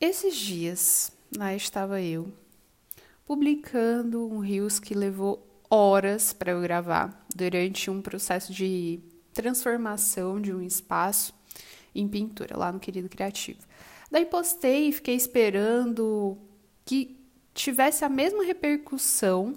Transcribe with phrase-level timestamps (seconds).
[0.00, 2.32] Esses dias, lá estava eu,
[3.26, 9.00] publicando um Rios que levou horas para eu gravar, durante um processo de
[9.34, 11.34] transformação de um espaço
[11.92, 13.58] em pintura, lá no Querido Criativo.
[14.08, 16.38] Daí postei e fiquei esperando
[16.84, 17.18] que
[17.52, 19.54] tivesse a mesma repercussão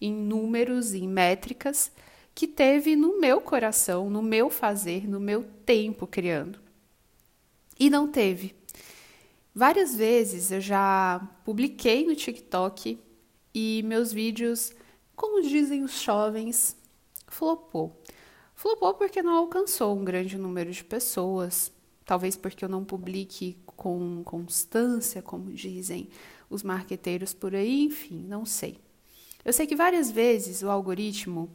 [0.00, 1.92] em números, em métricas,
[2.34, 6.58] que teve no meu coração, no meu fazer, no meu tempo criando.
[7.78, 8.54] E não teve.
[9.58, 13.00] Várias vezes eu já publiquei no TikTok
[13.54, 14.70] e meus vídeos,
[15.14, 16.76] como dizem os jovens,
[17.26, 17.98] flopou.
[18.54, 21.72] Flopou porque não alcançou um grande número de pessoas,
[22.04, 26.10] talvez porque eu não publique com constância, como dizem
[26.50, 28.76] os marqueteiros por aí, enfim, não sei.
[29.42, 31.50] Eu sei que várias vezes o algoritmo,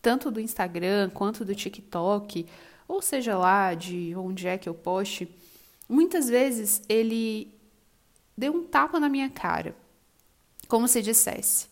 [0.00, 2.46] tanto do Instagram quanto do TikTok,
[2.88, 5.28] ou seja lá de onde é que eu poste,
[5.88, 7.52] Muitas vezes ele
[8.36, 9.76] deu um tapa na minha cara,
[10.66, 11.68] como se dissesse: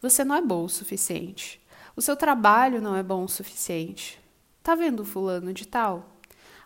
[0.00, 1.60] Você não é bom o suficiente.
[1.96, 4.20] O seu trabalho não é bom o suficiente.
[4.62, 6.16] Tá vendo fulano de tal?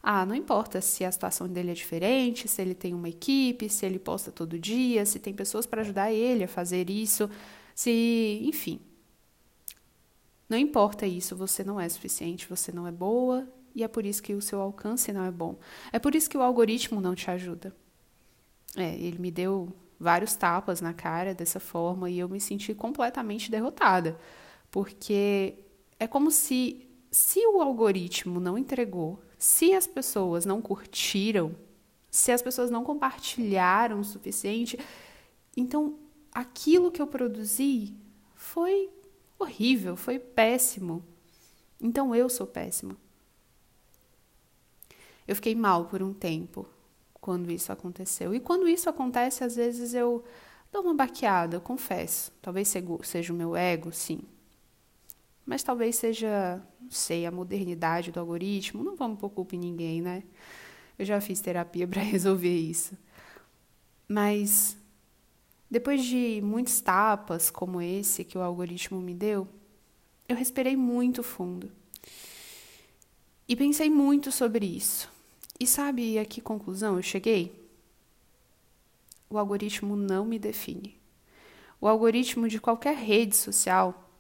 [0.03, 3.85] Ah, não importa se a situação dele é diferente, se ele tem uma equipe, se
[3.85, 7.29] ele posta todo dia, se tem pessoas para ajudar ele a fazer isso,
[7.75, 8.81] se, enfim.
[10.49, 14.23] Não importa isso, você não é suficiente, você não é boa e é por isso
[14.23, 15.59] que o seu alcance não é bom.
[15.93, 17.75] É por isso que o algoritmo não te ajuda.
[18.77, 23.51] É, ele me deu vários tapas na cara dessa forma e eu me senti completamente
[23.51, 24.19] derrotada,
[24.71, 25.55] porque
[25.99, 31.57] é como se se o algoritmo não entregou, se as pessoas não curtiram,
[32.11, 34.79] se as pessoas não compartilharam o suficiente,
[35.57, 35.99] então
[36.33, 37.95] aquilo que eu produzi
[38.35, 38.89] foi
[39.39, 41.05] horrível, foi péssimo.
[41.81, 42.97] Então eu sou péssima.
[45.31, 46.67] Eu fiquei mal por um tempo
[47.21, 48.35] quando isso aconteceu.
[48.35, 50.25] E quando isso acontece, às vezes eu
[50.73, 52.33] dou uma baqueada, eu confesso.
[52.43, 54.23] Talvez seja o meu ego, sim.
[55.47, 58.83] Mas talvez seja, não sei, a modernidade do algoritmo.
[58.83, 60.25] Não vamos pôr culpa em ninguém, né?
[60.99, 62.99] Eu já fiz terapia para resolver isso.
[64.09, 64.77] Mas
[65.71, 69.47] depois de muitos tapas como esse que o algoritmo me deu,
[70.29, 71.71] eu respirei muito fundo.
[73.47, 75.20] E pensei muito sobre isso.
[75.63, 77.55] E sabe a que conclusão eu cheguei?
[79.29, 80.99] O algoritmo não me define.
[81.79, 84.11] O algoritmo de qualquer rede social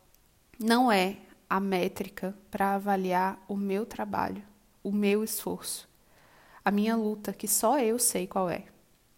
[0.59, 1.17] não é
[1.49, 4.43] a métrica para avaliar o meu trabalho,
[4.85, 5.89] o meu esforço,
[6.63, 8.67] a minha luta, que só eu sei qual é.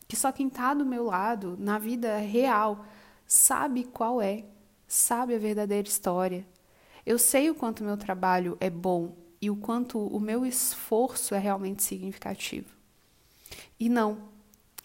[0.07, 2.87] Que só quem está do meu lado, na vida real,
[3.27, 4.45] sabe qual é,
[4.87, 6.47] sabe a verdadeira história.
[7.05, 9.13] Eu sei o quanto meu trabalho é bom,
[9.43, 12.69] e o quanto o meu esforço é realmente significativo.
[13.79, 14.29] E não,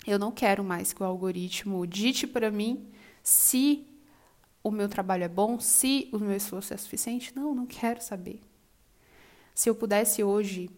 [0.06, 2.90] eu não quero mais que o algoritmo dite para mim
[3.22, 3.85] se
[4.63, 7.31] o meu trabalho é bom, se o meu esforço é suficiente.
[7.35, 8.41] Não, não quero saber.
[9.53, 10.72] Se eu pudesse hoje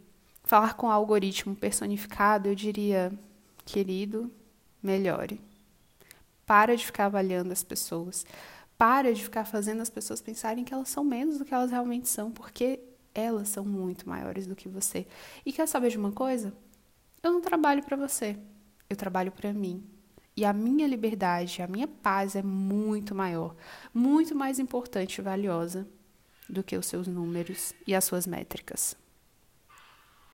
[0.43, 3.13] falar com o algoritmo personificado, eu diria:
[3.63, 4.29] querido,
[4.83, 5.39] melhore.
[6.45, 8.25] Para de ficar avaliando as pessoas.
[8.77, 12.09] Para de ficar fazendo as pessoas pensarem que elas são menos do que elas realmente
[12.09, 15.05] são, porque elas são muito maiores do que você.
[15.45, 16.53] E quer saber de uma coisa?
[17.21, 18.37] Eu não trabalho para você,
[18.89, 19.83] eu trabalho para mim.
[20.35, 23.55] E a minha liberdade, a minha paz é muito maior,
[23.93, 25.87] muito mais importante e valiosa
[26.47, 28.95] do que os seus números e as suas métricas.